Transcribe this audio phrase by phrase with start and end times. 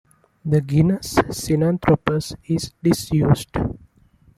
[0.43, 3.55] The genus "Sinanthropus" is disused.